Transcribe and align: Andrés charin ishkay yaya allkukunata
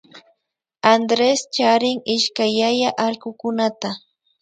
Andrés 0.93 1.39
charin 1.55 1.99
ishkay 2.15 2.51
yaya 2.61 2.89
allkukunata 3.05 3.89